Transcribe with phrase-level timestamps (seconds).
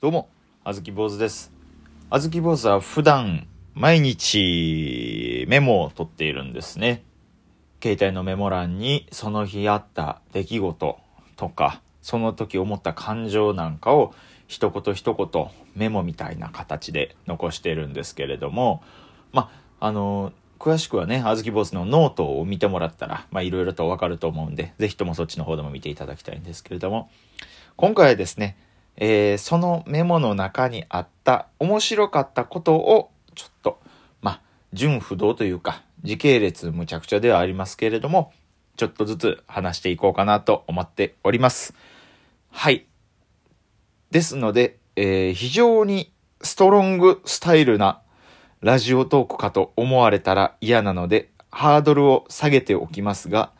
[0.00, 0.28] どうも、
[0.62, 1.50] あずき坊主です。
[2.08, 7.02] あずき坊主は普段、毎日、メモを取っているんですね。
[7.82, 10.98] 携帯のメモ欄に、その日あった出来事
[11.34, 14.14] とか、その時思った感情なんかを、
[14.46, 18.84] 一言一言、メモみたいな形で残しているんですけれども、
[19.32, 27.10] まあ、あの、詳しくはね、あずき坊主のノートを見てもらったら、まあ、いろいろとわかると思うんで、ぜひともそっちの方でも見ていただきたいんですけれども、
[27.74, 28.56] 今回はですね、
[29.00, 33.80] えー、そのメモの中にあった面白かったことを、ちょっと、
[34.20, 34.40] まあ、
[34.72, 38.32] 純不動というか、時系列むちゃくちゃではありますけれども、
[38.76, 41.74] ちょっとずつ話していこうかなと思っております。
[42.50, 42.86] はい。
[44.10, 48.00] ですので、えー、非常にストロングスタイルな
[48.60, 53.52] ラジオトークかと思われたら嫌なので、ハードルを下げておきますが、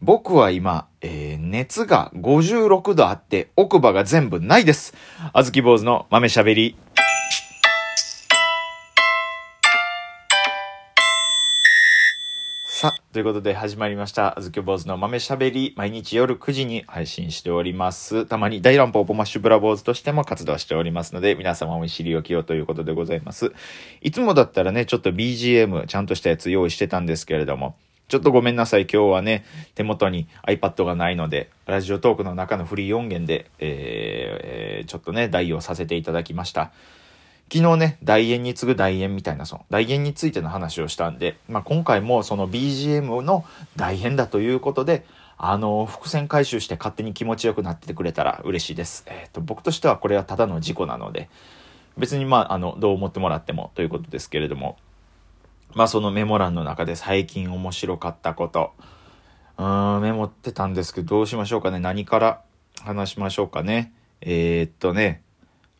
[0.00, 4.94] 僕は今、えー、熱が56度あって奥歯が全部ないです。
[5.32, 6.76] あずき坊主の豆しゃべり。
[12.64, 14.38] さあ、ということで始まりました。
[14.38, 15.74] あずき坊主の豆しゃべり。
[15.76, 18.24] 毎日夜9時に配信しております。
[18.24, 23.52] たまに大乱暴ポマッシュブラ坊主としても活動しておりますので、皆様お知りおきをということでございます。
[24.00, 27.74] いつもだったらね、ちょっと BGM ちゃんとしたやつ用意してたんですけれども、
[28.08, 28.86] ちょっとごめんなさい。
[28.90, 36.72] 今日はね、手元に iPad がないので、ラジオトークの中のフリー音源で、えー、ちょっとね、代用させていただきました。
[37.52, 43.44] 昨日ね、大円に次ぐ大円みたいな、その、大円についての話をしたんで、まあ、今回もその BGM の
[43.76, 45.04] 大変だということで、
[45.36, 49.04] あの、伏線回収して勝手に気持ちよくなっててくれたら嬉しいです。
[49.06, 51.28] えっ、ー、と、僕としてはこれはただの事故なので、
[51.98, 54.78] 別にまあ、あの、どう思ってもらってもということですけれども、
[55.74, 58.72] まあそのメモ欄の中で最近面白かったこと、
[59.58, 61.78] うーん、メモってたんですけど、どうしましょうかね。
[61.80, 62.42] 何から
[62.82, 63.92] 話しましょうかね。
[64.20, 65.22] えー、っとね、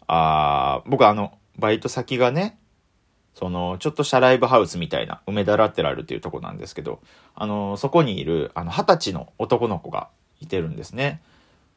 [0.06, 2.58] あ僕あの、バイト先がね、
[3.34, 7.00] その、ちょっとしたライブハウスみたいな、梅田ラテラルっていうとこなんですけど、
[7.36, 10.08] あの、そこにいる、あの、二十歳の男の子が
[10.40, 11.22] いてるんですね。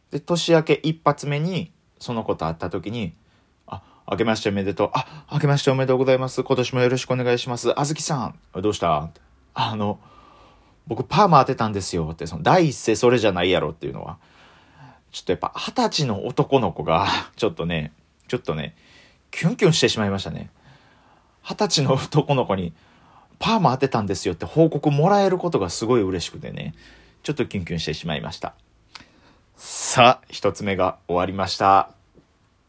[0.09, 3.13] で、年明け一発目に、その子と会った時に、
[4.11, 4.91] 明けましておめでとう。
[4.94, 6.44] あ、明けましておめでとうございます。
[6.44, 7.79] 今年もよろしくお願いします。
[7.79, 9.09] あずきさん、どうした？
[9.53, 10.01] あの、
[10.85, 14.17] 僕パーマ当てたんですよって、その第一声それじゃないやろっていうのは、
[15.13, 17.07] ちょっとやっぱ二十歳の男の子が、
[17.38, 17.94] ちょっとね、
[18.27, 18.75] ちょっとね、
[19.31, 20.49] キュンキュンしてしまいましたね。
[21.41, 22.73] 二十歳の男の子に、
[23.39, 26.75] パーマ当てたんですよって報告もらえることがすごい嬉しくてね、
[27.23, 28.55] ちょっとキュンキュンしてしまいました。
[29.55, 31.91] さあ、一つ目が終わりました。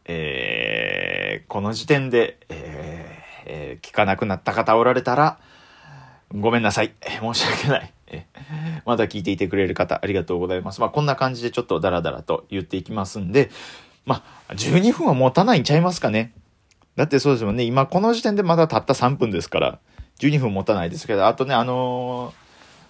[0.05, 0.92] えー、
[1.39, 5.39] この時点で、えーえー、聞かなくなった方おられたら、
[6.33, 6.93] ごめんなさい。
[7.21, 7.93] 申し訳ない。
[8.85, 10.81] まだ聞いていてくれる方、ありがとうございます。
[10.81, 13.49] まあ、こんな感じでちょっとダラダラと言っていきますんで、
[14.05, 16.33] まあ、12分は持たないんちゃいますかね。
[16.95, 17.63] だってそうですもんね。
[17.63, 19.79] 今この時点でまだたった3分ですから、
[20.19, 22.33] 12分持たないですけど、あとね、あのー、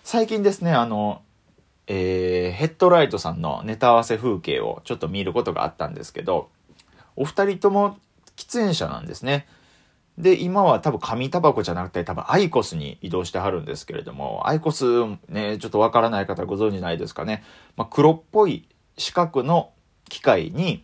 [0.04, 1.22] 最近ですね、あの、
[1.88, 6.50] えー、ヘッドライトさんのネタ合わせ風景をちょっと見ることがあったんですけど、
[7.16, 7.98] お二人とも
[8.38, 9.48] 喫煙者なんですね。
[10.18, 14.86] で、今は多分紙タバコじゃなくて多分アイコスに移動してはるんですけれども、アイコス
[15.28, 17.44] ね、ちょっとわからない方ご存知ないですかね。
[17.76, 18.68] まあ、黒っぽい
[18.98, 19.72] 四角の
[20.10, 20.84] 機械に、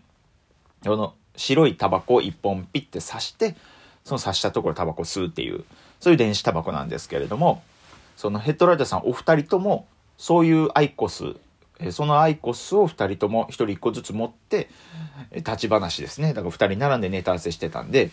[0.84, 3.56] この白いタバコを一本ピッて刺して、
[4.04, 5.64] その刺したところタバコ吸うっていう、
[6.00, 7.62] そういう電子タバコなんですけれども、
[8.18, 9.88] そのヘッドライターさんお二人とも、
[10.18, 11.36] そういうアイコス
[11.91, 14.69] そのアイコスを2人とも1人1個ずつ持って、
[15.34, 16.34] 立ち話ですね。
[16.34, 18.12] だから2人並んでネタ合わせしてたんで、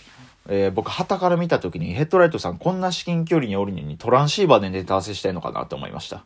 [0.49, 6.25] えー、僕旗から見た時にヘッドライトさんこんな至近距離におるのにトランシーバーでネタ合わせしてんのかなと思いました。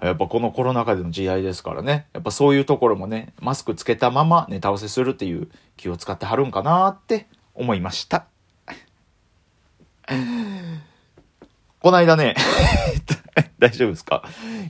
[0.00, 2.06] やっぱこのコロナ禍での時代ですからね。
[2.12, 8.26] やっぱそういうところもねマスクつけたままネタ合わせするっていう気を使ってはるんかなって思いました。
[11.80, 12.34] こないだね
[13.58, 14.22] 大丈夫ですか？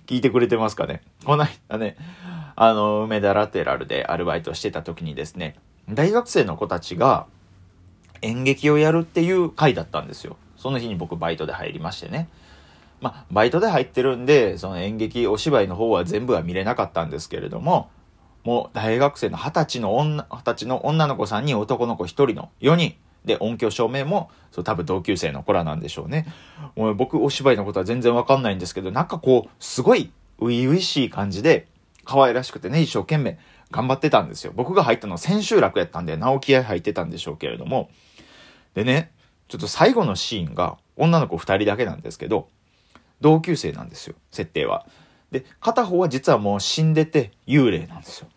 [0.07, 1.03] 聞いてくれてますかね？
[1.25, 1.97] この間ね、
[2.57, 5.57] あの、梅田ラテラルでアルバイトしてた時にですね、
[5.89, 7.27] 大学生の子たちが
[8.23, 10.37] 演劇をやるっていう回だったんですよ。
[10.57, 12.29] その日に僕バイトで入りましてね。
[13.01, 17.91] まあ、バイトで入ってるんで、その演劇、お芝居の方は全部は見れなかったんですけれども、
[18.43, 22.95] もう大学生の二十歳の女、二十歳の女の子さんに男の子一人の4人、
[23.29, 26.27] で、音響照明も、そう、多分同級生の子らなんでしょうね。
[26.75, 30.11] もう僕、お芝居のことは全然わかんないんですけど、なんかこう、すごい、
[30.41, 31.69] 初々しい感じで、
[32.05, 33.39] 可愛らしくてね、一生懸命
[33.71, 34.53] 頑張ってたんですよ。
[34.57, 37.91] 僕が入ったのは千秋楽やったんで、直木合入ってたんでしょうけれども。
[38.75, 39.13] でね、
[39.49, 42.49] ちょっと最後のシーンが、女の子二人だけなんですけど、
[43.21, 44.87] 同級生なんですよ、設定は。
[45.31, 48.29] で、片方は実はもう死んでて幽霊なんですよ。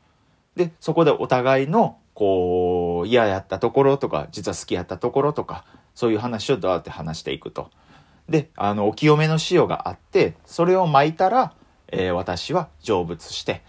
[0.55, 5.65] で、そこでお互いのこう、嫌やったところとか、実は好きやったところとか、
[5.95, 7.71] そういう話をどうやって話していくと。
[8.29, 11.53] で、あの、お清めの塩があって、それを巻いたら、
[11.87, 13.63] えー、私は成仏して、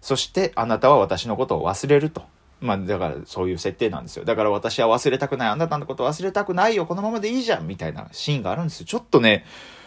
[0.00, 2.22] そしてあなたは私のことを忘れると。
[2.60, 4.24] まあ、だからそういう設定なんですよ。
[4.24, 5.48] だから私は忘れたくない。
[5.48, 6.86] あなたのこと忘れたくないよ。
[6.86, 7.66] このままでいいじゃん。
[7.66, 8.86] みたいなシーンがあるんですよ。
[8.86, 9.44] ちょっとね、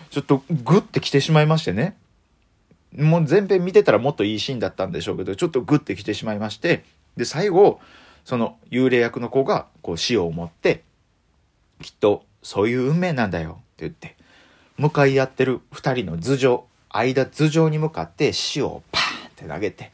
[0.09, 1.95] ちょっとグッて来てしまいましてね。
[2.97, 6.83] もう前編見てたらもっといいシーンだったんでしょうけど、ちょっとグッて来てしまいまして。
[7.17, 7.79] で、最後、
[8.25, 10.83] その幽霊役の子が、こう、塩を持って、
[11.81, 13.51] きっと、そういう運命なんだよ。
[13.51, 14.15] って言って、
[14.77, 19.91] 向かい合ってる二人の頭上、間頭上に向かって塩をパーンって投げて、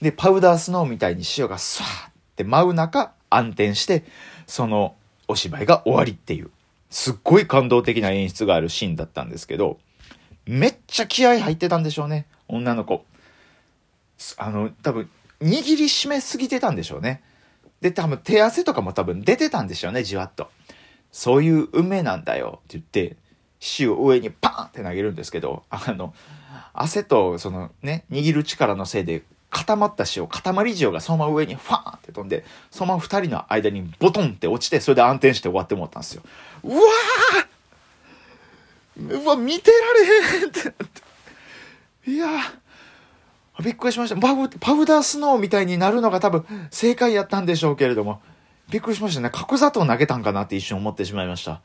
[0.00, 4.04] で、パウダースノーみたいに塩がスワーって舞う中、暗転して、
[4.46, 4.96] その
[5.28, 6.50] お芝居が終わりっていう、
[6.90, 9.78] すっごい感動的な演出があるシーンだったんですけど、
[10.44, 13.04] めっちゃ気合入ってたんでしょうね、女の子。
[14.36, 15.08] あの、多分、
[15.42, 17.22] 握りしめすぎてたんでしょうね。
[17.80, 20.48] で、多分手汗とかも多分出てたんでしょうね、じわっと。
[21.10, 23.16] そういう運命なんだよって言って、
[23.78, 26.14] 塩上にパーンって投げるんですけど、あの、
[26.72, 36.22] 汗とそのね、握る力のせいで固まった塩、塊塩がそのまま上にファーンって飛んで、そのまま二人の間にボトンって落ちて、それで暗転して終わって思ったんですよ。
[36.64, 42.10] うわーうわ、見てられへんってなって。
[42.10, 42.28] いや
[43.60, 44.48] びっくりしましたパウ。
[44.48, 48.20] パウダースノーみたいになるのが多分正解やったんでしょうけれども、
[48.70, 49.30] びっくりしましたね。
[49.30, 51.60] 角砂糖投げたんかなって一瞬思ってしまいました。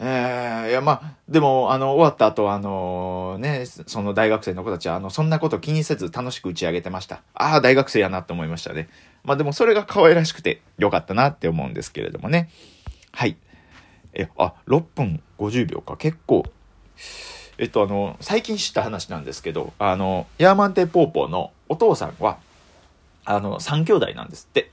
[0.00, 7.22] えー、いや、まあ、でも、あの、終わった後、あのー、ね、その大学生の子たちは、あの、そんなこと気にせず楽しく打ち上げてました。
[7.34, 8.88] ああ、大学生やなって思いましたね。
[9.24, 12.48] まあでも、それが可愛らしくてよかったなって思うんですけれどもね。
[13.10, 13.36] はい。
[14.14, 15.96] え、あ、6分50秒か。
[15.96, 16.44] 結構、
[17.58, 22.38] えっと、あの、最近知った話なんですけど、あの、ヤーマンテポーポーのお父さんは、
[23.24, 24.70] あの、3兄弟なんですって。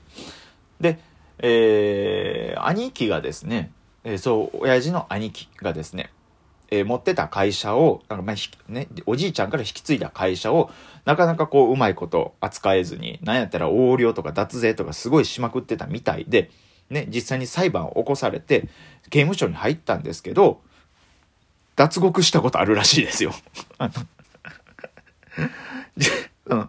[0.80, 0.98] で、
[1.40, 3.72] えー、兄貴がですね、
[4.04, 6.10] えー、そう、親父の兄貴がですね、
[6.70, 10.70] えー、持ってた会社を、なんかまあ、ね、おじいちゃんから引き継いだ会社を、
[11.04, 16.50] なかなかこう、うまいこと扱えずに、なんやったら横領とか脱税とかすごいしまくってたみたいで、
[16.88, 18.68] ね、実際に裁判を起こされて、
[19.10, 20.60] 刑務所に入ったんですけど、
[21.76, 23.32] 脱獄したことあるらしいですよ。
[23.78, 23.90] あ
[26.48, 26.68] の、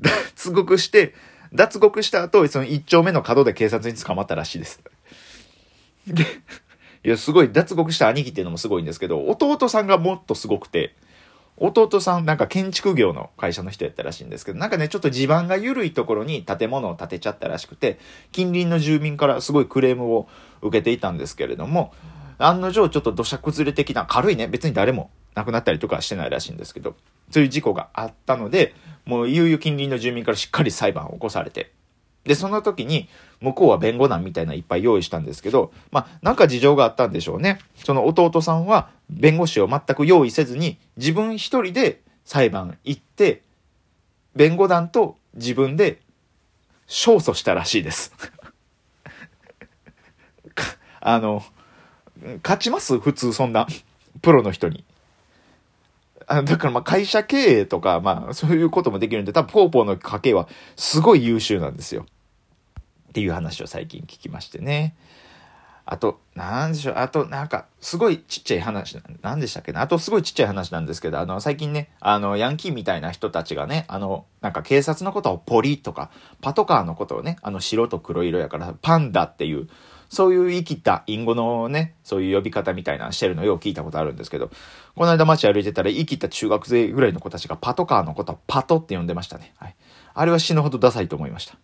[0.00, 1.14] 脱獄して、
[1.52, 4.80] 脱獄した後、その一丁目の角で警察に捕まったらしいです。
[6.06, 6.24] で、
[7.04, 10.94] いや、すごい、脱獄した兄貴っていうのもすごいんですけど、弟さんがもっとすごくて、
[11.56, 17.98] 弟さんなんか建築業の会社の人やったらしいんですけど、なんかね、ちょっと地盤が緩いところに建物を建てちゃったらしくて、
[18.30, 20.28] 近隣の住民からすごいクレームを
[20.62, 21.92] 受けていたんですけれども、
[22.38, 26.96] 案の定ちょっと土砂崩れ的な軽いね、別に誰も亡くなったりとかしてないらしいんですけど、
[27.30, 28.74] そういう事故があったので、
[29.04, 31.72] もういよいよ近隣の住民からしっかり裁判を起こされて、
[32.24, 33.08] で、その時に、
[33.40, 37.58] 向こうは弁護団みたいないっぱい用意したんですけど、まあ、なんか事情があったんでしょうね。
[37.76, 43.42] その弟さんは、弁護士を全く用意せずに、自分一人で裁判行って、
[44.36, 46.00] 弁護団と自分で
[46.86, 48.12] 勝訴したらしいです。
[51.00, 51.42] あの、
[52.42, 52.98] 勝ちます？
[52.98, 53.66] 普通そんな、
[54.22, 54.84] プロの人に。
[56.26, 62.06] あだからまあ会社経営とか、まあそういうこともできるんで、多分ポーポーの家系はすごい優秀なんですよ。
[63.08, 64.94] っていう話を最近聞きましてね。
[65.90, 76.10] あと、なんでしょう、あと、なんか、すごいちっちゃい話、なんでしたっけな、あとすごいちっちゃい話なんですけど、あの、最近ね、あの、ヤンキーみたいな人たちがね、あの、なんか警察のことをポリとか、
[76.42, 79.70] パトカーのことをね、あの、白と黒色やから、パンダっていう、
[80.08, 84.50] そういう生きた隠語のね、そういう呼び方みたいなしてるのよう聞いたことあるんですけど、
[84.96, 89.52] この間街歩いてたら生きた中学生ぐらいの子たちがパトカーのことをパトって呼んでましたね。
[89.58, 89.76] はい。
[90.14, 91.56] あれは死ぬほどダサいと思いました。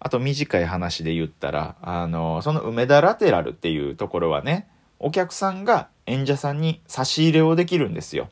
[0.00, 4.68] あと短い話で言ったら、あの、その梅田ラテラルっていうところはね、
[4.98, 8.28] お客さんが演者さんに差し入れをできるんですよ。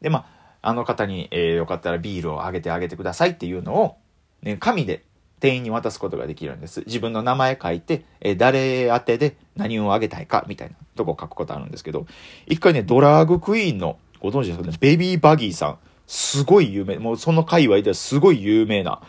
[0.00, 0.26] で、ま
[0.62, 3.96] あ、あの方に、えー、よかったらビールをあげてあげてくださいっていうのを、
[4.42, 5.04] ね、紙で
[5.40, 6.82] 店員に渡すことができるんです。
[6.86, 12.06] 自分の名前書いて、え、誰宛てで何をあげたいかみたいなとこ書くことあるんですけど、
[12.46, 19.00] 一回ね、ドラァグクイーンの、ご存知ですかね、ベビーバギーさん、すごい有名、もうその界隈ではすごい有名な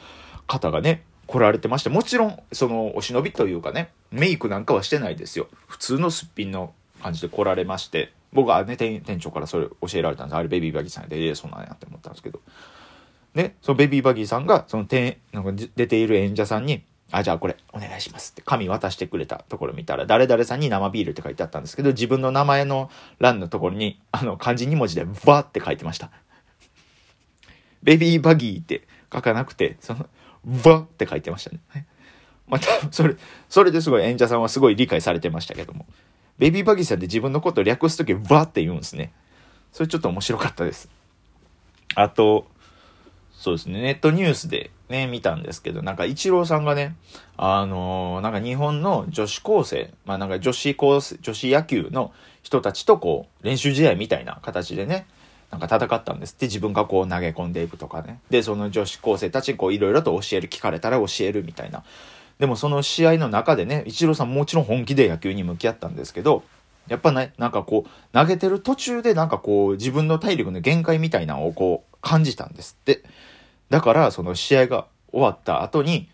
[0.48, 5.48] 方がね、来られてまして、もちろん、その、お忍びというかね、メイクなんかはしてないですよ。
[5.68, 10.36] 普通のすっぴんの感じで来られまして、僕はね、店長からそれ教えられたんです。
[10.36, 12.40] あれベビーバギーさんで、ええ、そうなんやって思ったんですけど。
[13.36, 26.12] で、そのベビーバギーさんが、その店、なんか出ている演者さんに、あ、じゃあこれ、お願いしますって紙渡してくれたところ見たら、誰々さんに生ビールって書いてあったんですけど、自分の名前の欄のところに、あの、漢字2文字で、バーって書いてました。
[27.82, 30.08] ベビーバギーって書かなくて、その、
[30.66, 31.60] わって書いてましたね。
[32.48, 33.16] まあ、多分それ、
[33.48, 35.86] それですごい演者さんはすごい理解されてましたけども。
[36.38, 39.14] ベビーバギーさんって自分のことを略すとき、わって言うんですね。
[39.72, 40.90] それちょっと面白かったです。
[41.96, 42.48] あと、
[43.40, 46.98] そうですね、ネットニュースでね、見たんですけど、なんか、イチローさんがね、
[47.38, 52.12] あのー、なんか日本の女子高生、まあなんか女子高生、女子野球の
[52.44, 55.08] 人たちとこう、練習試合みたいな形でね、
[55.52, 58.20] なんか戦ったんですって自分がこう投げ込んでいくとかね。
[58.30, 61.86] で、その女子高生たちにこういろいろと教える、聞かれたら教えるみたいな。
[62.40, 66.44] でもその試合の中でね、イチローさんもちろん本気で野球に向き合ったんですけど、
[66.90, 73.04] やっぱね、なんかこう、投げてる途中でなんかこう、自分の体力の限界みたいなのをこう、感じたんですって。
[73.70, 76.10] だから、その試合が終わった後に、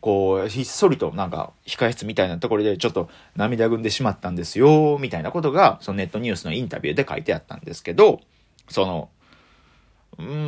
[0.00, 8.20] こう、ひっそりとなんか、控室みたいなところでちょっと涙ぐんでしまったんですよ、みたいなことが、そのネットニュースのインタビューで書いてあったんですけど、
[8.68, 9.10] その、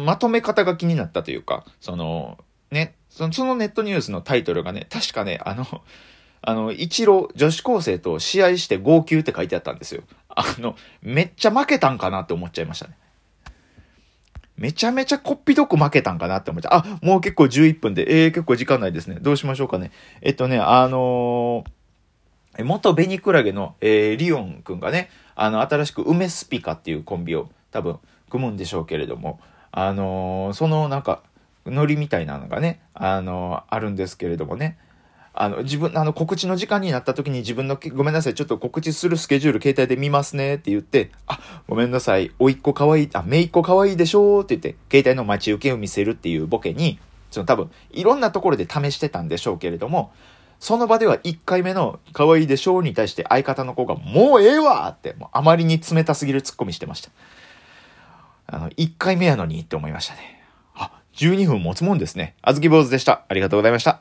[0.04, 2.38] まとめ方が気になったというか、その、
[2.70, 5.66] ね、そのネットニュースのタイトルがね、確かね、あの、
[6.42, 10.02] あの、一郎、女子高生と試合して号泣って書いてあったんですよ。
[10.28, 12.97] あの、めっちゃ負けたんかなって思っちゃいましたね。
[14.61, 16.81] めちゃめちゃこっぴどく負けたんかなって思っちゃう。
[16.87, 19.17] あ、もう結構11分で、えー、結構時間ないですね。
[19.19, 19.90] どうしましょうかね。
[20.21, 27.99] えっとね、あのー、元ベニクラゲの、えー、リオンくんがね、あの、新しく梅スピカっていうコンビを多分
[28.29, 29.40] 組むんでしょうけれども、
[29.73, 31.23] あのー、そのなんか、
[31.64, 34.76] ノリみたいなのがね、あの、あるんですけれどもね。
[35.32, 46.99] あの、自分、あの、告知の時間になった時に自分の、ごめんなさい、ちょっと告知するスケジュール携帯で見ますねって言って、あ、ごめんなさい、おいっ子かわい、あ、めいっ子かわいでしょって言って、携帯の待ち受けを見せるっていうボケに、
[47.30, 50.12] その多分、いろんなところで試してたんでしょうけれども、
[50.58, 57.10] その場では1回目の可愛いでしょうに対して相方の子がもうええわって、もうあまりに冷たすぎるツッコミしてました。
[58.46, 60.42] あの、1回目やのにって思いましたね。
[60.75, 62.34] あ12分持つもんですね。
[62.42, 63.25] あずき坊主でした。
[63.28, 63.99] ありがとうございました。